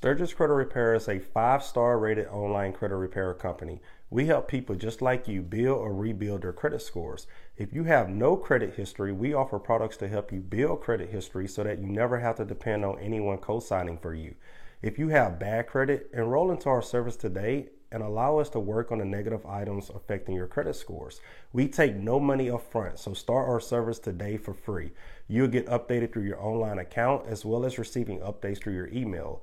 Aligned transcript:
Stirgus 0.00 0.32
Credit 0.32 0.54
Repair 0.54 0.94
is 0.94 1.08
a 1.08 1.18
five 1.18 1.60
star 1.60 1.98
rated 1.98 2.28
online 2.28 2.72
credit 2.72 2.94
repair 2.94 3.34
company. 3.34 3.80
We 4.10 4.26
help 4.26 4.46
people 4.46 4.76
just 4.76 5.02
like 5.02 5.26
you 5.26 5.42
build 5.42 5.80
or 5.80 5.92
rebuild 5.92 6.42
their 6.42 6.52
credit 6.52 6.82
scores. 6.82 7.26
If 7.56 7.72
you 7.72 7.82
have 7.82 8.08
no 8.08 8.36
credit 8.36 8.74
history, 8.74 9.10
we 9.10 9.34
offer 9.34 9.58
products 9.58 9.96
to 9.96 10.06
help 10.06 10.30
you 10.30 10.38
build 10.38 10.82
credit 10.82 11.10
history 11.10 11.48
so 11.48 11.64
that 11.64 11.80
you 11.80 11.88
never 11.88 12.20
have 12.20 12.36
to 12.36 12.44
depend 12.44 12.84
on 12.84 13.00
anyone 13.00 13.38
co 13.38 13.58
signing 13.58 13.98
for 13.98 14.14
you. 14.14 14.36
If 14.82 15.00
you 15.00 15.08
have 15.08 15.40
bad 15.40 15.66
credit, 15.66 16.08
enroll 16.14 16.52
into 16.52 16.68
our 16.68 16.80
service 16.80 17.16
today 17.16 17.70
and 17.90 18.02
allow 18.02 18.38
us 18.38 18.50
to 18.50 18.60
work 18.60 18.92
on 18.92 18.98
the 18.98 19.04
negative 19.04 19.44
items 19.46 19.90
affecting 19.90 20.34
your 20.34 20.46
credit 20.46 20.76
scores. 20.76 21.20
We 21.52 21.68
take 21.68 21.96
no 21.96 22.20
money 22.20 22.50
up 22.50 22.70
front, 22.70 22.98
so 22.98 23.14
start 23.14 23.48
our 23.48 23.60
service 23.60 23.98
today 23.98 24.36
for 24.36 24.52
free. 24.52 24.92
You'll 25.26 25.48
get 25.48 25.66
updated 25.66 26.12
through 26.12 26.24
your 26.24 26.40
online 26.40 26.78
account 26.78 27.26
as 27.26 27.44
well 27.44 27.64
as 27.64 27.78
receiving 27.78 28.20
updates 28.20 28.62
through 28.62 28.74
your 28.74 28.88
email. 28.88 29.42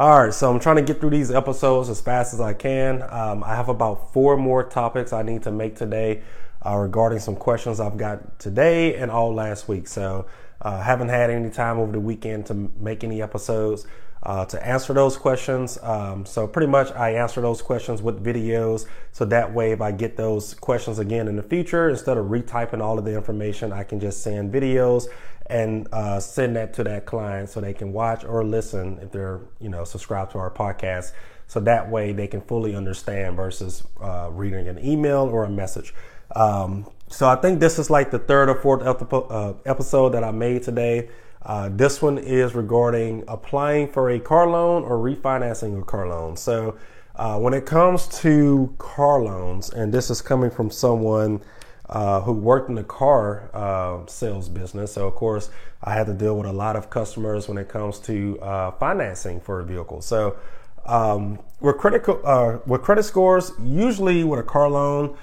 All 0.00 0.22
right, 0.22 0.32
so 0.32 0.50
I'm 0.50 0.58
trying 0.58 0.76
to 0.76 0.82
get 0.82 0.98
through 0.98 1.10
these 1.10 1.30
episodes 1.30 1.90
as 1.90 2.00
fast 2.00 2.32
as 2.32 2.40
I 2.40 2.54
can. 2.54 3.02
Um, 3.10 3.44
I 3.44 3.54
have 3.54 3.68
about 3.68 4.14
four 4.14 4.38
more 4.38 4.64
topics 4.64 5.12
I 5.12 5.20
need 5.20 5.42
to 5.42 5.50
make 5.50 5.76
today 5.76 6.22
uh, 6.64 6.74
regarding 6.76 7.18
some 7.18 7.36
questions 7.36 7.80
I've 7.80 7.98
got 7.98 8.38
today 8.38 8.96
and 8.96 9.10
all 9.10 9.34
last 9.34 9.68
week. 9.68 9.86
So, 9.86 10.24
uh, 10.62 10.80
haven't 10.80 11.10
had 11.10 11.28
any 11.28 11.50
time 11.50 11.78
over 11.78 11.92
the 11.92 12.00
weekend 12.00 12.46
to 12.46 12.54
make 12.54 13.04
any 13.04 13.20
episodes 13.20 13.86
uh, 14.22 14.44
to 14.46 14.66
answer 14.66 14.92
those 14.92 15.16
questions. 15.16 15.78
Um, 15.82 16.26
so 16.26 16.46
pretty 16.46 16.66
much 16.66 16.92
I 16.92 17.10
answer 17.14 17.40
those 17.40 17.62
questions 17.62 18.02
with 18.02 18.22
videos. 18.22 18.86
So 19.12 19.24
that 19.26 19.52
way, 19.54 19.72
if 19.72 19.80
I 19.80 19.92
get 19.92 20.16
those 20.16 20.54
questions 20.54 20.98
again 20.98 21.26
in 21.28 21.36
the 21.36 21.42
future, 21.42 21.88
instead 21.88 22.18
of 22.18 22.26
retyping 22.26 22.82
all 22.82 22.98
of 22.98 23.04
the 23.04 23.14
information, 23.14 23.72
I 23.72 23.82
can 23.82 23.98
just 23.98 24.22
send 24.22 24.52
videos 24.52 25.06
and 25.46 25.88
uh, 25.92 26.20
send 26.20 26.54
that 26.56 26.74
to 26.74 26.84
that 26.84 27.06
client 27.06 27.48
so 27.48 27.60
they 27.60 27.74
can 27.74 27.92
watch 27.92 28.24
or 28.24 28.44
listen 28.44 28.98
if 29.02 29.10
they're 29.10 29.40
you 29.58 29.68
know 29.68 29.84
subscribed 29.84 30.32
to 30.32 30.38
our 30.38 30.50
podcast. 30.50 31.12
So 31.48 31.58
that 31.60 31.90
way 31.90 32.12
they 32.12 32.28
can 32.28 32.42
fully 32.42 32.76
understand 32.76 33.34
versus 33.34 33.82
uh, 34.00 34.28
reading 34.30 34.68
an 34.68 34.78
email 34.84 35.22
or 35.22 35.44
a 35.44 35.50
message. 35.50 35.92
Um, 36.36 36.88
so 37.08 37.28
I 37.28 37.34
think 37.34 37.58
this 37.58 37.80
is 37.80 37.90
like 37.90 38.12
the 38.12 38.20
third 38.20 38.48
or 38.48 38.54
fourth 38.54 38.82
uh, 38.82 39.54
episode 39.66 40.10
that 40.10 40.22
I 40.22 40.30
made 40.30 40.62
today. 40.62 41.08
Uh, 41.42 41.70
this 41.72 42.02
one 42.02 42.18
is 42.18 42.54
regarding 42.54 43.24
applying 43.26 43.88
for 43.88 44.10
a 44.10 44.20
car 44.20 44.46
loan 44.46 44.82
or 44.82 44.98
refinancing 44.98 45.80
a 45.80 45.84
car 45.84 46.06
loan. 46.08 46.36
So, 46.36 46.76
uh, 47.16 47.38
when 47.38 47.54
it 47.54 47.66
comes 47.66 48.06
to 48.20 48.74
car 48.78 49.22
loans, 49.22 49.70
and 49.70 49.92
this 49.92 50.10
is 50.10 50.22
coming 50.22 50.50
from 50.50 50.70
someone 50.70 51.40
uh, 51.88 52.20
who 52.20 52.32
worked 52.32 52.68
in 52.68 52.76
the 52.76 52.84
car 52.84 53.50
uh, 53.54 54.06
sales 54.06 54.48
business, 54.48 54.92
so 54.92 55.06
of 55.06 55.14
course 55.14 55.50
I 55.82 55.94
had 55.94 56.06
to 56.06 56.14
deal 56.14 56.36
with 56.36 56.46
a 56.46 56.52
lot 56.52 56.76
of 56.76 56.88
customers 56.90 57.48
when 57.48 57.58
it 57.58 57.68
comes 57.68 57.98
to 58.00 58.38
uh, 58.40 58.70
financing 58.72 59.40
for 59.40 59.60
a 59.60 59.64
vehicle. 59.64 60.02
So, 60.02 60.36
um, 60.84 61.38
with 61.60 61.76
with 61.82 62.82
credit 62.82 63.04
scores, 63.04 63.52
usually 63.62 64.24
with 64.24 64.40
a 64.40 64.44
car 64.44 64.68
loan, 64.68 65.16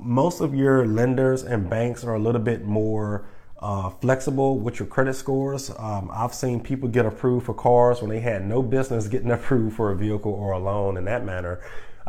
most 0.00 0.40
of 0.40 0.54
your 0.54 0.86
lenders 0.86 1.42
and 1.42 1.68
banks 1.68 2.02
are 2.02 2.14
a 2.14 2.18
little 2.18 2.40
bit 2.40 2.64
more 2.64 3.24
uh, 3.60 3.90
flexible 3.90 4.58
with 4.58 4.78
your 4.78 4.86
credit 4.86 5.14
scores. 5.14 5.70
Um, 5.78 6.10
I've 6.12 6.34
seen 6.34 6.60
people 6.60 6.88
get 6.88 7.06
approved 7.06 7.46
for 7.46 7.54
cars 7.54 8.00
when 8.00 8.10
they 8.10 8.20
had 8.20 8.46
no 8.46 8.62
business 8.62 9.08
getting 9.08 9.30
approved 9.32 9.76
for 9.76 9.90
a 9.90 9.96
vehicle 9.96 10.32
or 10.32 10.52
a 10.52 10.58
loan 10.58 10.96
in 10.96 11.04
that 11.06 11.24
manner. 11.24 11.60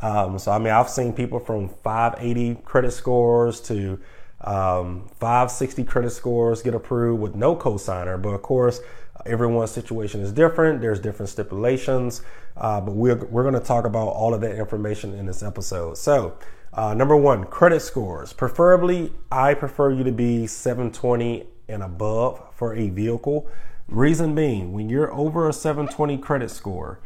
Um, 0.01 0.39
so, 0.39 0.51
I 0.51 0.59
mean, 0.59 0.71
I've 0.71 0.89
seen 0.89 1.13
people 1.13 1.39
from 1.39 1.69
580 1.83 2.61
credit 2.63 2.91
scores 2.91 3.59
to 3.61 3.99
um, 4.41 5.09
560 5.19 5.83
credit 5.83 6.11
scores 6.11 6.61
get 6.61 6.73
approved 6.73 7.21
with 7.21 7.35
no 7.35 7.55
cosigner. 7.55 8.21
But 8.21 8.29
of 8.29 8.41
course, 8.41 8.79
everyone's 9.25 9.71
situation 9.71 10.21
is 10.21 10.31
different. 10.31 10.81
There's 10.81 10.99
different 10.99 11.29
stipulations. 11.29 12.21
Uh, 12.55 12.79
but 12.79 12.93
we're, 12.93 13.15
we're 13.25 13.43
going 13.43 13.55
to 13.55 13.59
talk 13.59 13.85
about 13.85 14.07
all 14.07 14.33
of 14.33 14.41
that 14.41 14.55
information 14.55 15.13
in 15.15 15.25
this 15.25 15.43
episode. 15.43 15.97
So, 15.97 16.37
uh, 16.73 16.93
number 16.93 17.15
one, 17.15 17.45
credit 17.45 17.81
scores. 17.81 18.33
Preferably, 18.33 19.11
I 19.31 19.53
prefer 19.53 19.91
you 19.91 20.03
to 20.03 20.11
be 20.11 20.45
720 20.45 21.47
and 21.67 21.83
above 21.83 22.41
for 22.53 22.75
a 22.75 22.89
vehicle. 22.89 23.47
Reason 23.87 24.35
being, 24.35 24.71
when 24.71 24.89
you're 24.89 25.11
over 25.13 25.49
a 25.49 25.53
720 25.53 26.17
credit 26.19 26.51
score, 26.51 26.99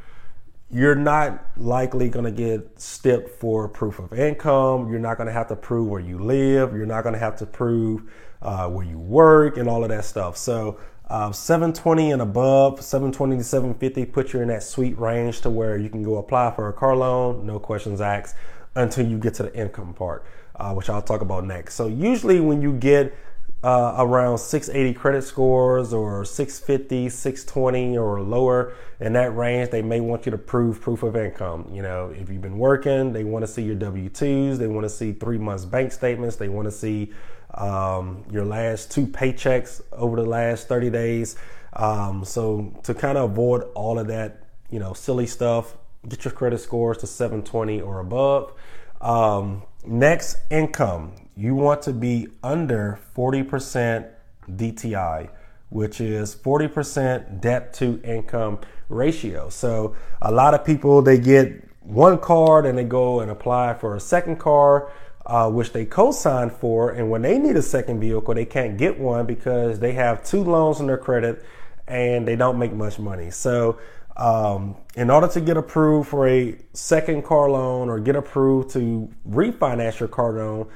you're 0.69 0.95
not 0.95 1.45
likely 1.55 2.09
going 2.09 2.25
to 2.25 2.31
get 2.31 2.79
stipped 2.79 3.29
for 3.29 3.69
proof 3.69 3.99
of 3.99 4.11
income. 4.11 4.89
You're 4.89 4.99
not 4.99 5.17
going 5.17 5.27
to 5.27 5.33
have 5.33 5.47
to 5.49 5.55
prove 5.55 5.87
where 5.87 6.01
you 6.01 6.17
live. 6.17 6.73
You're 6.73 6.85
not 6.85 7.03
going 7.03 7.13
to 7.13 7.19
have 7.19 7.37
to 7.37 7.45
prove 7.45 8.11
uh, 8.41 8.67
where 8.69 8.85
you 8.85 8.97
work 8.97 9.57
and 9.57 9.69
all 9.69 9.83
of 9.83 9.89
that 9.89 10.03
stuff. 10.03 10.35
So, 10.35 10.79
uh, 11.09 11.31
720 11.31 12.11
and 12.11 12.21
above, 12.21 12.81
720 12.81 13.37
to 13.37 13.43
750, 13.43 14.05
put 14.05 14.33
you 14.33 14.41
in 14.41 14.47
that 14.47 14.63
sweet 14.63 14.97
range 14.97 15.41
to 15.41 15.49
where 15.49 15.77
you 15.77 15.89
can 15.89 16.01
go 16.01 16.17
apply 16.17 16.51
for 16.51 16.69
a 16.69 16.73
car 16.73 16.95
loan, 16.95 17.45
no 17.45 17.59
questions 17.59 18.01
asked 18.01 18.35
until 18.75 19.05
you 19.07 19.17
get 19.17 19.35
to 19.35 19.43
the 19.43 19.55
income 19.55 19.93
part, 19.93 20.25
uh, 20.55 20.73
which 20.73 20.89
I'll 20.89 21.01
talk 21.01 21.21
about 21.21 21.45
next. 21.45 21.75
So 21.75 21.87
usually 21.87 22.39
when 22.39 22.61
you 22.61 22.73
get 22.73 23.15
uh, 23.63 23.95
around 23.97 24.37
680 24.39 24.93
credit 24.93 25.21
scores 25.23 25.93
or 25.93 26.25
650, 26.25 27.09
620 27.09 27.97
or 27.97 28.21
lower 28.21 28.73
in 28.99 29.13
that 29.13 29.35
range, 29.35 29.69
they 29.69 29.81
may 29.81 30.01
want 30.01 30.25
you 30.25 30.31
to 30.31 30.37
prove 30.37 30.81
proof 30.81 31.03
of 31.03 31.15
income. 31.15 31.69
You 31.71 31.81
know, 31.81 32.09
if 32.09 32.29
you've 32.29 32.41
been 32.41 32.57
working, 32.57 33.13
they 33.13 33.23
want 33.23 33.43
to 33.43 33.47
see 33.47 33.63
your 33.63 33.75
W 33.75 34.09
2s, 34.09 34.57
they 34.57 34.67
want 34.67 34.83
to 34.83 34.89
see 34.89 35.13
three 35.13 35.37
months 35.37 35.63
bank 35.65 35.93
statements, 35.93 36.35
they 36.35 36.49
want 36.49 36.65
to 36.65 36.71
see 36.71 37.13
um, 37.53 38.25
your 38.31 38.43
last 38.43 38.91
two 38.91 39.07
paychecks 39.07 39.81
over 39.93 40.17
the 40.17 40.27
last 40.27 40.67
30 40.67 40.89
days. 40.89 41.37
Um, 41.73 42.25
so 42.25 42.73
to 42.83 42.93
kind 42.93 43.17
of 43.17 43.31
avoid 43.31 43.63
all 43.75 43.97
of 43.97 44.07
that, 44.07 44.43
you 44.69 44.79
know, 44.79 44.93
silly 44.93 45.27
stuff, 45.27 45.77
get 46.07 46.25
your 46.25 46.33
credit 46.33 46.59
scores 46.59 46.97
to 46.99 47.07
720 47.07 47.81
or 47.81 47.99
above. 47.99 48.53
Um, 49.01 49.63
next, 49.85 50.37
income. 50.49 51.13
You 51.35 51.55
want 51.55 51.81
to 51.83 51.93
be 51.93 52.27
under 52.43 52.99
40% 53.15 54.07
DTI, 54.49 55.29
which 55.69 55.99
is 56.01 56.35
40% 56.35 57.41
debt 57.41 57.73
to 57.75 58.01
income 58.03 58.59
ratio. 58.89 59.49
So 59.49 59.95
a 60.21 60.31
lot 60.31 60.53
of 60.53 60.63
people 60.63 61.01
they 61.01 61.17
get 61.17 61.69
one 61.81 62.17
card 62.17 62.65
and 62.65 62.77
they 62.77 62.83
go 62.83 63.19
and 63.19 63.31
apply 63.31 63.73
for 63.73 63.95
a 63.95 63.99
second 63.99 64.37
car, 64.37 64.91
uh, 65.25 65.49
which 65.49 65.73
they 65.73 65.85
co-sign 65.85 66.49
for, 66.49 66.91
and 66.91 67.09
when 67.09 67.21
they 67.21 67.37
need 67.37 67.55
a 67.55 67.61
second 67.61 67.99
vehicle, 67.99 68.33
they 68.33 68.45
can't 68.45 68.77
get 68.77 68.99
one 68.99 69.25
because 69.25 69.79
they 69.79 69.93
have 69.93 70.23
two 70.23 70.43
loans 70.43 70.79
on 70.79 70.87
their 70.87 70.97
credit 70.97 71.43
and 71.87 72.27
they 72.27 72.35
don't 72.35 72.57
make 72.57 72.73
much 72.73 72.99
money. 72.99 73.29
So 73.29 73.79
um, 74.15 74.75
in 74.95 75.09
order 75.09 75.27
to 75.27 75.41
get 75.41 75.57
approved 75.57 76.09
for 76.09 76.27
a 76.27 76.57
second 76.73 77.23
car 77.23 77.49
loan 77.49 77.89
or 77.89 77.99
get 77.99 78.15
approved 78.15 78.69
to 78.71 79.09
refinance 79.27 79.99
your 79.99 80.09
car 80.09 80.33
loan, 80.33 80.69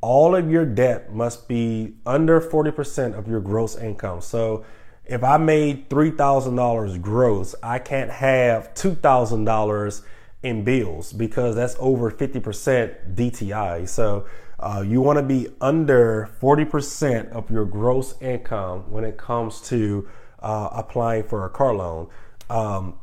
all 0.00 0.34
of 0.34 0.50
your 0.50 0.66
debt 0.66 1.12
must 1.12 1.48
be 1.48 1.94
under 2.04 2.40
40% 2.40 3.14
of 3.16 3.28
your 3.28 3.40
gross 3.40 3.76
income. 3.76 4.20
So 4.20 4.64
if 5.04 5.24
I 5.24 5.36
made 5.36 5.88
$3,000 5.88 7.00
gross, 7.00 7.54
I 7.62 7.78
can't 7.78 8.10
have 8.10 8.74
$2,000 8.74 10.02
in 10.42 10.64
bills 10.64 11.12
because 11.12 11.54
that's 11.54 11.76
over 11.78 12.10
50% 12.10 13.14
DTI. 13.14 13.88
So 13.88 14.26
uh, 14.58 14.84
you 14.86 15.00
want 15.00 15.18
to 15.18 15.22
be 15.22 15.48
under 15.60 16.30
40% 16.40 17.30
of 17.30 17.50
your 17.50 17.64
gross 17.64 18.20
income 18.20 18.90
when 18.90 19.04
it 19.04 19.16
comes 19.16 19.60
to 19.62 20.08
uh, 20.40 20.68
applying 20.72 21.24
for 21.24 21.44
a 21.46 21.50
car 21.50 21.74
loan. 21.74 22.08
Um, 22.50 22.94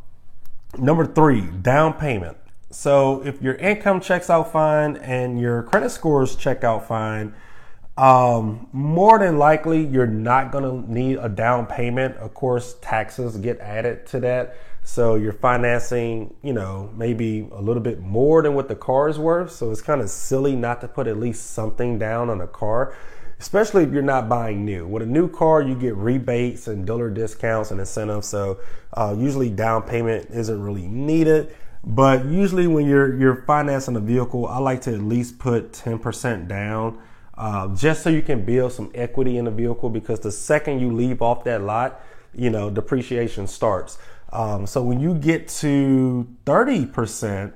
number 0.78 1.06
three, 1.06 1.42
down 1.42 1.94
payment. 1.94 2.38
So 2.72 3.26
if 3.26 3.42
your 3.42 3.56
income 3.56 4.00
checks 4.00 4.30
out 4.30 4.52
fine 4.52 4.98
and 4.98 5.40
your 5.40 5.64
credit 5.64 5.90
scores 5.90 6.36
check 6.36 6.64
out 6.64 6.88
fine, 6.88 7.34
um, 7.98 8.68
more 8.72 9.20
than 9.20 9.38
likely 9.38 9.84
you're 9.84 10.08
not 10.08 10.52
going 10.52 10.64
to 10.64 10.92
need 10.92 11.18
a 11.18 11.28
down 11.28 11.66
payment. 11.66 12.16
Of 12.18 12.34
course, 12.34 12.76
taxes 12.82 13.38
get 13.38 13.60
added 13.60 14.06
to 14.08 14.20
that. 14.22 14.56
So 14.84 15.16
you're 15.16 15.34
financing, 15.34 16.34
you 16.42 16.54
know, 16.54 16.92
maybe 16.96 17.48
a 17.52 17.62
little 17.62 17.84
bit 17.84 18.00
more 18.00 18.42
than 18.42 18.54
what 18.54 18.68
the 18.70 18.76
car 18.76 19.10
is 19.10 19.20
worth. 19.20 19.52
So 19.52 19.72
it's 19.72 19.82
kind 19.82 20.00
of 20.02 20.10
silly 20.10 20.56
not 20.56 20.82
to 20.82 20.88
put 20.88 21.08
at 21.08 21.20
least 21.20 21.52
something 21.52 22.00
down 22.00 22.30
on 22.30 22.40
a 22.40 22.48
car 22.48 22.96
especially 23.40 23.84
if 23.84 23.92
you're 23.92 24.02
not 24.02 24.28
buying 24.28 24.66
new. 24.66 24.86
With 24.86 25.04
a 25.04 25.06
new 25.06 25.30
car, 25.30 25.62
you 25.62 25.76
get 25.76 25.96
rebates 25.96 26.68
and 26.68 26.86
dealer 26.86 27.10
discounts 27.10 27.72
and 27.72 27.80
incentives. 27.80 28.28
So 28.28 28.60
uh, 28.94 29.16
usually 29.18 29.50
down 29.50 29.84
payment 29.84 30.30
isn't 30.32 30.62
really 30.62 30.88
needed. 30.88 31.56
But 31.84 32.26
usually, 32.26 32.68
when 32.68 32.86
you're 32.86 33.16
you're 33.16 33.44
financing 33.48 33.96
a 33.96 34.02
vehicle, 34.02 34.46
I 34.46 34.58
like 34.58 34.82
to 34.82 34.94
at 34.94 35.00
least 35.02 35.40
put 35.40 35.72
ten 35.72 35.98
percent 35.98 36.50
down, 36.50 37.00
uh, 37.38 37.74
just 37.74 38.04
so 38.04 38.10
you 38.10 38.22
can 38.22 38.44
build 38.44 38.74
some 38.74 38.92
equity 38.94 39.38
in 39.38 39.46
the 39.46 39.52
vehicle. 39.52 39.90
Because 39.90 40.20
the 40.20 40.32
second 40.32 40.82
you 40.82 40.92
leave 40.92 41.22
off 41.22 41.46
that 41.46 41.62
lot, 41.62 42.02
you 42.36 42.50
know 42.50 42.70
depreciation 42.70 43.48
starts. 43.48 43.98
Um, 44.34 44.68
so 44.68 44.84
when 44.84 45.00
you 45.00 45.16
get 45.16 45.48
to 45.60 46.28
thirty 46.46 46.86
percent 46.86 47.54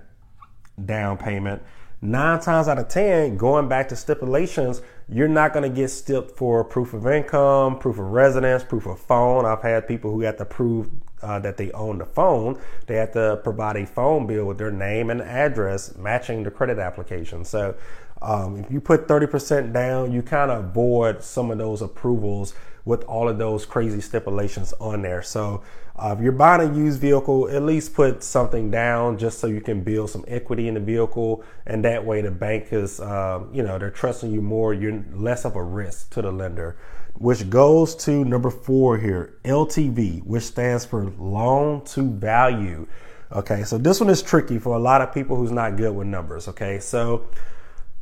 down 0.85 1.17
payment, 1.17 1.61
nine 2.03 2.39
times 2.39 2.67
out 2.67 2.77
of 2.77 2.89
ten, 2.89 3.37
going 3.37 3.67
back 3.67 3.87
to 3.89 3.95
stipulations, 3.95 4.81
you're 5.07 5.27
not 5.27 5.53
going 5.53 5.69
to 5.69 5.75
get 5.75 5.89
stipped 5.89 6.37
for 6.37 6.63
proof 6.63 6.93
of 6.93 7.07
income, 7.07 7.79
proof 7.79 7.97
of 7.97 8.05
residence, 8.05 8.63
proof 8.63 8.85
of 8.85 8.99
phone. 8.99 9.45
I've 9.45 9.61
had 9.61 9.87
people 9.87 10.11
who 10.11 10.21
have 10.21 10.37
to 10.37 10.45
prove 10.45 10.89
uh, 11.21 11.39
that 11.39 11.57
they 11.57 11.71
own 11.71 11.97
the 11.97 12.05
phone. 12.05 12.59
They 12.87 12.95
have 12.95 13.13
to 13.13 13.39
provide 13.43 13.77
a 13.77 13.85
phone 13.85 14.27
bill 14.27 14.45
with 14.45 14.57
their 14.57 14.71
name 14.71 15.09
and 15.09 15.21
address 15.21 15.95
matching 15.97 16.43
the 16.43 16.51
credit 16.51 16.77
application. 16.77 17.45
So 17.45 17.75
um, 18.21 18.57
if 18.57 18.71
you 18.71 18.81
put 18.81 19.07
30% 19.07 19.73
down, 19.73 20.11
you 20.11 20.21
kind 20.21 20.51
of 20.51 20.65
avoid 20.65 21.23
some 21.23 21.51
of 21.51 21.57
those 21.57 21.81
approvals 21.81 22.53
with 22.85 23.03
all 23.05 23.29
of 23.29 23.37
those 23.37 23.65
crazy 23.65 24.01
stipulations 24.01 24.73
on 24.79 25.01
there. 25.01 25.21
So 25.21 25.63
uh, 25.95 26.15
if 26.17 26.23
you're 26.23 26.31
buying 26.31 26.69
a 26.69 26.75
used 26.75 26.99
vehicle, 26.99 27.49
at 27.49 27.63
least 27.63 27.93
put 27.93 28.23
something 28.23 28.71
down 28.71 29.17
just 29.17 29.39
so 29.39 29.47
you 29.47 29.61
can 29.61 29.81
build 29.83 30.09
some 30.09 30.25
equity 30.27 30.67
in 30.67 30.73
the 30.73 30.79
vehicle, 30.79 31.43
and 31.65 31.85
that 31.85 32.03
way 32.03 32.21
the 32.21 32.31
bank 32.31 32.67
is, 32.71 32.99
uh, 32.99 33.43
you 33.53 33.63
know, 33.63 33.77
they're 33.77 33.91
trusting 33.91 34.31
you 34.31 34.41
more. 34.41 34.73
You're 34.73 35.03
less 35.13 35.45
of 35.45 35.55
a 35.55 35.63
risk 35.63 36.09
to 36.11 36.21
the 36.21 36.31
lender. 36.31 36.77
Which 37.15 37.47
goes 37.49 37.95
to 37.97 38.25
number 38.25 38.49
four 38.49 38.97
here, 38.97 39.35
LTV, 39.45 40.25
which 40.25 40.43
stands 40.43 40.83
for 40.83 41.11
loan 41.19 41.85
to 41.85 42.09
value. 42.09 42.87
Okay, 43.31 43.63
so 43.63 43.77
this 43.77 43.99
one 43.99 44.09
is 44.09 44.23
tricky 44.23 44.57
for 44.57 44.75
a 44.75 44.79
lot 44.79 45.01
of 45.01 45.13
people 45.13 45.35
who's 45.35 45.51
not 45.51 45.77
good 45.77 45.95
with 45.95 46.07
numbers. 46.07 46.47
Okay, 46.47 46.79
so 46.79 47.27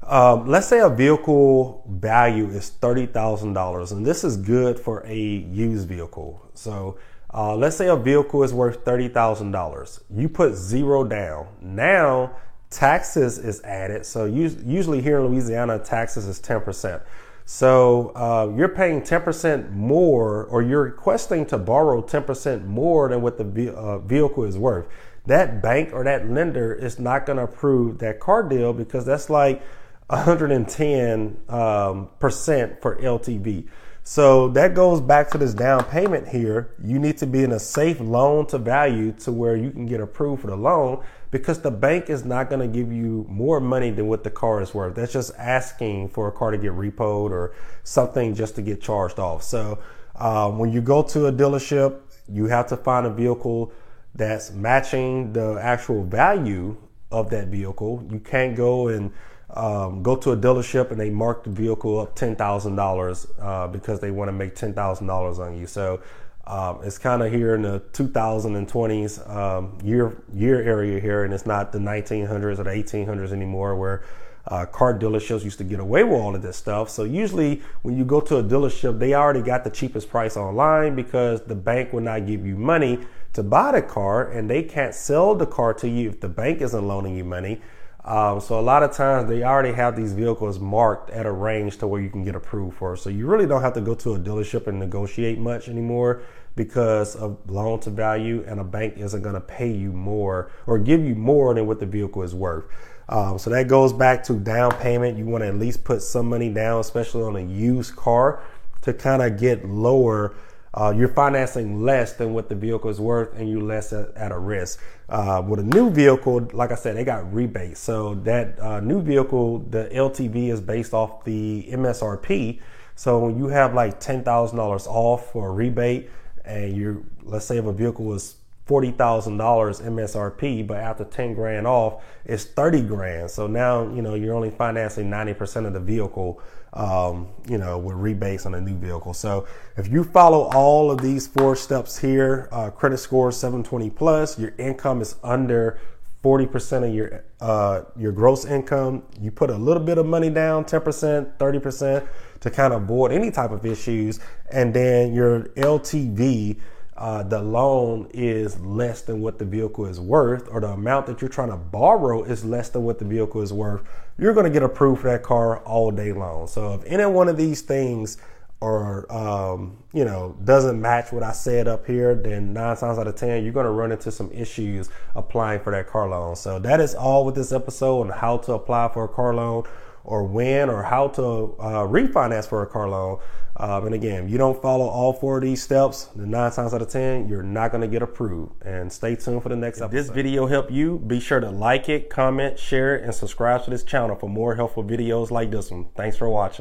um, 0.04 0.48
let's 0.48 0.68
say 0.68 0.80
a 0.80 0.90
vehicle 0.90 1.86
value 1.88 2.50
is 2.50 2.72
$30,000, 2.82 3.92
and 3.92 4.06
this 4.06 4.24
is 4.24 4.38
good 4.38 4.80
for 4.80 5.06
a 5.06 5.18
used 5.18 5.88
vehicle. 5.88 6.42
So 6.54 6.98
uh, 7.34 7.56
let's 7.56 7.76
say 7.76 7.88
a 7.88 7.96
vehicle 7.96 8.44
is 8.44 8.54
worth 8.54 8.84
$30,000. 8.84 10.02
You 10.16 10.28
put 10.28 10.56
zero 10.56 11.04
down. 11.04 11.48
Now, 11.62 12.36
taxes 12.70 13.38
is 13.38 13.62
added. 13.62 14.06
So 14.06 14.26
usually 14.26 15.02
here 15.02 15.20
in 15.20 15.28
Louisiana, 15.28 15.80
taxes 15.80 16.26
is 16.26 16.40
10%. 16.40 17.02
So 17.46 18.12
uh, 18.16 18.52
you're 18.56 18.70
paying 18.70 19.02
10% 19.02 19.72
more, 19.72 20.46
or 20.46 20.62
you're 20.62 20.84
requesting 20.84 21.46
to 21.48 21.58
borrow 21.58 22.02
10% 22.02 22.66
more 22.66 23.10
than 23.10 23.22
what 23.22 23.38
the 23.38 23.76
uh, 23.76 24.00
vehicle 24.00 24.46
is 24.46 24.58
worth. 24.58 24.88
That 25.26 25.62
bank 25.62 25.92
or 25.94 26.04
that 26.04 26.30
lender 26.30 26.74
is 26.74 26.98
not 26.98 27.26
going 27.26 27.38
to 27.38 27.44
approve 27.44 28.00
that 28.00 28.20
car 28.20 28.42
deal 28.42 28.74
because 28.74 29.06
that's 29.06 29.30
like 29.30 29.62
110 30.12 31.38
um, 31.48 32.10
percent 32.20 32.82
for 32.82 32.98
LTV. 32.98 33.68
So 34.04 34.50
that 34.50 34.74
goes 34.74 35.00
back 35.00 35.30
to 35.32 35.38
this 35.38 35.54
down 35.54 35.86
payment 35.86 36.28
here. 36.28 36.74
You 36.84 37.00
need 37.00 37.18
to 37.20 37.28
be 37.28 37.44
in 37.44 37.54
a 37.54 37.60
safe 37.60 38.02
loan 38.02 38.46
to 38.48 38.58
value 38.58 39.14
to 39.20 39.32
where 39.32 39.56
you 39.56 39.72
can 39.72 39.86
get 39.86 40.02
approved 40.02 40.42
for 40.42 40.48
the 40.48 40.58
loan 40.58 41.02
because 41.30 41.62
the 41.62 41.72
bank 41.72 42.10
is 42.10 42.26
not 42.26 42.50
going 42.50 42.60
to 42.60 42.68
give 42.68 42.92
you 42.92 43.26
more 43.30 43.62
money 43.62 43.90
than 43.90 44.08
what 44.08 44.26
the 44.26 44.30
car 44.30 44.62
is 44.62 44.74
worth. 44.74 44.96
That's 44.96 45.14
just 45.14 45.32
asking 45.38 46.10
for 46.10 46.28
a 46.28 46.32
car 46.32 46.52
to 46.52 46.58
get 46.58 46.72
repoed 46.72 47.32
or 47.32 47.54
something 47.84 48.36
just 48.36 48.56
to 48.56 48.62
get 48.62 48.82
charged 48.82 49.18
off. 49.18 49.44
So 49.44 49.80
um, 50.16 50.58
when 50.58 50.74
you 50.74 50.82
go 50.82 51.04
to 51.04 51.28
a 51.28 51.32
dealership, 51.32 52.00
you 52.28 52.48
have 52.48 52.68
to 52.68 52.78
find 52.78 53.06
a 53.06 53.12
vehicle 53.12 53.72
that's 54.14 54.52
matching 54.52 55.32
the 55.32 55.58
actual 55.62 56.04
value 56.04 56.76
of 57.12 57.30
that 57.30 57.48
vehicle. 57.48 58.06
You 58.12 58.20
can't 58.20 58.58
go 58.58 58.90
and 58.90 59.14
um, 59.54 60.02
go 60.02 60.16
to 60.16 60.32
a 60.32 60.38
dealership 60.38 60.92
and 60.92 61.00
they 61.00 61.10
mark 61.10 61.44
the 61.44 61.50
vehicle 61.50 62.00
up 62.00 62.16
ten 62.16 62.36
thousand 62.36 62.74
uh, 62.74 62.84
dollars 62.84 63.26
because 63.72 64.00
they 64.00 64.12
want 64.12 64.30
to 64.30 64.34
make 64.34 64.56
ten 64.56 64.74
thousand 64.74 65.08
dollars 65.08 65.40
on 65.40 65.58
you. 65.58 65.68
So 65.68 66.02
um, 66.48 66.80
it's 66.84 66.98
kind 66.98 67.22
of 67.22 67.32
here 67.32 67.56
in 67.56 67.62
the 67.62 67.80
2020s 67.94 69.30
um, 69.30 69.78
year 69.84 70.22
year 70.34 70.62
area 70.62 71.00
here, 71.00 71.24
and 71.24 71.34
it's 71.34 71.46
not 71.46 71.72
the 71.72 71.80
1900s 71.80 72.60
or 72.60 72.64
the 72.64 72.72
1800s 72.72 73.32
anymore 73.32 73.76
where 73.76 74.04
uh, 74.48 74.66
car 74.66 74.98
dealerships 74.98 75.44
used 75.44 75.60
to 75.60 75.64
get 75.64 75.80
away 75.80 76.04
with 76.04 76.20
all 76.20 76.36
of 76.36 76.42
this 76.42 76.58
stuff. 76.58 76.90
So 76.90 77.04
usually 77.04 77.62
when 77.84 77.96
you 77.96 78.04
go 78.04 78.20
to 78.22 78.38
a 78.38 78.44
dealership, 78.44 78.98
they 78.98 79.14
already 79.14 79.42
got 79.42 79.64
the 79.64 79.70
cheapest 79.70 80.10
price 80.10 80.36
online 80.36 80.96
because 80.96 81.44
the 81.44 81.56
bank 81.56 81.94
will 81.94 82.02
not 82.02 82.26
give 82.26 82.46
you 82.46 82.56
money 82.56 83.00
to 83.34 83.44
buy 83.44 83.72
the 83.72 83.82
car, 83.82 84.30
and 84.30 84.50
they 84.50 84.64
can't 84.64 84.94
sell 84.94 85.36
the 85.36 85.46
car 85.46 85.74
to 85.76 85.88
you 85.88 86.10
if 86.10 86.20
the 86.20 86.28
bank 86.28 86.62
isn't 86.62 86.88
loaning 86.88 87.16
you 87.16 87.24
money. 87.24 87.62
Um, 88.04 88.42
so 88.42 88.60
a 88.60 88.62
lot 88.62 88.82
of 88.82 88.92
times 88.92 89.30
they 89.30 89.44
already 89.44 89.74
have 89.74 89.96
these 89.96 90.14
vehicles 90.14 90.60
marked 90.60 91.12
at 91.12 91.26
a 91.26 91.32
range 91.32 91.78
to 91.78 91.88
where 91.88 92.02
you 92.02 92.10
can 92.10 92.24
get 92.24 92.36
approved 92.36 92.78
for. 92.78 92.96
So 92.96 93.10
you 93.10 93.28
really 93.28 93.46
don't 93.46 93.62
have 93.62 93.74
to 93.74 93.82
go 93.82 93.94
to 93.96 94.16
a 94.16 94.20
dealership 94.20 94.68
and 94.68 94.80
negotiate 94.80 95.38
much 95.38 95.70
anymore 95.70 96.24
because 96.56 97.16
of 97.16 97.38
loan 97.50 97.80
to 97.82 97.90
value 97.90 98.44
and 98.48 98.60
a 98.60 98.64
bank 98.64 98.98
isn't 98.98 99.22
going 99.22 99.36
to 99.36 99.42
pay 99.42 99.72
you 99.72 99.92
more 99.92 100.52
or 100.66 100.80
give 100.80 101.06
you 101.06 101.16
more 101.16 101.54
than 101.54 101.68
what 101.68 101.80
the 101.80 101.86
vehicle 101.86 102.24
is 102.24 102.34
worth. 102.34 102.66
Um, 103.08 103.38
so 103.38 103.50
that 103.50 103.68
goes 103.68 103.94
back 103.94 104.24
to 104.26 104.34
down 104.34 104.72
payment. 104.72 105.18
You 105.18 105.26
want 105.26 105.44
to 105.44 105.48
at 105.48 105.56
least 105.56 105.84
put 105.84 106.02
some 106.02 106.28
money 106.28 106.50
down, 106.50 106.80
especially 106.80 107.24
on 107.24 107.36
a 107.36 107.42
used 107.42 107.96
car 107.96 108.42
to 108.82 108.94
kind 108.94 109.22
of 109.22 109.40
get 109.40 109.68
lower 109.68 110.34
uh, 110.74 110.94
you're 110.96 111.10
financing 111.10 111.84
less 111.84 112.14
than 112.14 112.34
what 112.34 112.48
the 112.48 112.56
vehicle 112.56 112.90
is 112.90 113.00
worth 113.00 113.38
and 113.38 113.50
you're 113.50 113.62
less 113.62 113.92
at, 113.92 114.16
at 114.16 114.32
a 114.32 114.38
risk. 114.38 114.80
Uh, 115.10 115.44
with 115.46 115.60
a 115.60 115.64
new 115.64 115.90
vehicle, 115.90 116.48
like 116.54 116.72
I 116.72 116.76
said, 116.76 116.96
they 116.96 117.04
got 117.04 117.32
rebates. 117.34 117.82
So 117.82 118.16
that 118.24 118.58
uh, 118.60 118.80
new 118.80 119.02
vehicle, 119.02 119.60
the 119.60 119.90
LTV 119.92 120.50
is 120.50 120.62
based 120.62 120.94
off 120.94 121.26
the 121.26 121.68
MSRP. 121.72 122.62
So 122.96 123.20
when 123.20 123.38
you 123.38 123.48
have 123.48 123.74
like 123.74 124.00
$10,000 124.00 124.88
off 124.88 125.32
for 125.32 125.50
a 125.50 125.52
rebate 125.52 126.10
and 126.46 126.76
you're, 126.76 127.02
let's 127.24 127.46
say 127.46 127.58
if 127.58 127.66
a 127.66 127.74
vehicle 127.74 128.06
was 128.06 128.36
$40,000 128.68 129.36
MSRP, 129.36 130.66
but 130.66 130.78
after 130.78 131.04
10 131.04 131.34
grand 131.34 131.68
off, 131.68 132.02
it's 132.24 132.46
30 132.46 132.84
grand. 132.84 133.30
So 133.30 133.46
now, 133.46 133.94
you 133.94 134.02
know, 134.02 134.14
you're 134.14 134.34
only 134.34 134.52
financing 134.52 135.10
90% 135.10 135.68
of 135.68 135.74
the 135.74 135.82
vehicle 135.82 136.42
um, 136.74 137.28
you 137.48 137.58
know, 137.58 137.78
with 137.78 137.98
rebates 137.98 138.46
on 138.46 138.56
a 138.56 138.62
new 138.62 138.76
vehicle. 138.76 139.14
So 139.14 139.48
if 139.78 139.88
you 139.88 140.04
follow 140.04 140.50
all 140.54 140.90
of 140.90 141.02
these 141.02 141.28
four 141.28 141.56
steps 141.56 141.98
here, 141.98 142.48
uh, 142.52 142.70
credit 142.70 142.98
score 142.98 143.32
720 143.32 143.90
plus, 143.90 144.40
your 144.40 144.54
income 144.58 145.02
is 145.02 145.16
under 145.24 145.80
40% 146.24 146.88
of 146.88 146.94
your 146.94 147.24
uh, 147.40 147.84
your 147.98 148.12
gross 148.12 148.46
income. 148.46 149.04
You 149.20 149.32
put 149.32 149.50
a 149.50 149.58
little 149.58 149.84
bit 149.84 149.98
of 149.98 150.06
money 150.06 150.30
down, 150.30 150.66
10%, 150.66 151.38
30% 151.38 152.08
to 152.42 152.50
kind 152.52 152.74
of 152.74 152.84
avoid 152.84 153.12
any 153.12 153.32
type 153.32 153.52
of 153.52 153.66
issues, 153.66 154.20
and 154.52 154.74
then 154.74 155.14
your 155.14 155.46
LTV 155.56 156.60
uh, 157.02 157.24
the 157.24 157.42
loan 157.42 158.08
is 158.14 158.60
less 158.60 159.02
than 159.02 159.22
what 159.22 159.40
the 159.40 159.46
vehicle 159.46 159.88
is 159.88 160.00
worth, 160.00 160.48
or 160.52 160.62
the 160.62 160.68
amount 160.68 161.08
that 161.08 161.20
you're 161.20 161.30
trying 161.30 161.50
to 161.50 161.58
borrow 161.58 162.22
is 162.22 162.46
less 162.46 162.70
than 162.70 162.84
what 162.84 163.00
the 163.00 163.06
vehicle 163.06 163.42
is 163.42 163.52
worth, 163.52 163.82
you're 164.20 164.36
going 164.36 164.46
to 164.46 164.52
get 164.52 164.62
approved 164.62 165.02
for 165.02 165.10
that 165.10 165.24
car 165.24 165.58
all 165.62 165.90
day 165.90 166.14
long. 166.14 166.46
So 166.46 166.76
if 166.76 166.84
any 166.86 167.04
one 167.06 167.28
of 167.28 167.38
these 167.38 167.62
things 167.62 168.20
or 168.60 169.12
um, 169.12 169.78
you 169.92 170.06
know 170.06 170.38
doesn't 170.44 170.80
match 170.80 171.12
what 171.12 171.24
I 171.24 171.32
said 171.32 171.68
up 171.68 171.88
here, 171.88 172.14
then 172.14 172.54
nine 172.54 172.78
times 172.78 173.00
out 173.00 173.08
of 173.08 173.16
ten 173.16 173.44
you're 173.44 173.52
going 173.52 173.66
to 173.66 173.72
run 173.72 173.92
into 173.92 174.12
some 174.12 174.30
issues 174.32 174.90
applying 175.16 175.62
for 175.62 175.72
that 175.72 175.88
car 175.88 176.08
loan. 176.08 176.36
So 176.36 176.60
that 176.60 176.80
is 176.80 176.94
all 176.94 177.26
with 177.26 177.34
this 177.34 177.52
episode 177.52 178.02
on 178.02 178.10
how 178.10 178.38
to 178.38 178.54
apply 178.54 178.90
for 178.94 179.06
a 179.06 179.10
car 179.10 179.34
loan 179.34 179.64
or 180.04 180.24
when 180.24 180.70
or 180.70 180.84
how 180.84 181.08
to 181.10 181.22
uh, 181.60 181.86
refinance 181.88 182.48
for 182.48 182.64
a 182.64 182.68
car 182.68 182.90
loan. 182.90 183.20
Um, 183.58 183.86
and 183.86 183.96
again, 183.96 184.26
if 184.26 184.32
you 184.32 184.38
don't 184.38 184.60
follow 184.62 184.86
all 184.88 185.14
four 185.14 185.38
of 185.38 185.44
these 185.44 185.62
steps, 185.62 186.06
then 186.16 186.32
nine 186.32 186.52
times 186.52 186.74
out 186.74 186.82
of 186.82 186.90
10, 186.90 187.28
you're 187.28 187.44
not 187.44 187.72
going 187.72 187.82
to 187.82 187.88
get 187.88 188.02
approved. 188.02 188.54
And 188.64 188.92
stay 188.92 189.16
tuned 189.16 189.44
for 189.44 189.50
the 189.50 189.56
next 189.56 189.80
if 189.80 189.86
episode. 189.86 189.98
If 190.00 190.08
this 190.08 190.16
video 190.16 190.48
helped 190.48 190.72
you, 190.72 191.00
be 191.00 191.20
sure 191.20 191.40
to 191.40 191.50
like 191.50 191.90
it, 191.90 192.10
comment, 192.10 192.58
share 192.58 192.96
it, 192.96 193.04
and 193.04 193.14
subscribe 193.14 193.64
to 193.66 193.70
this 193.70 193.84
channel 193.84 194.16
for 194.16 194.30
more 194.30 194.56
helpful 194.56 194.84
videos 194.84 195.32
like 195.32 195.52
this 195.52 195.70
one. 195.70 195.88
Thanks 195.96 196.18
for 196.18 196.30
watching. 196.30 196.60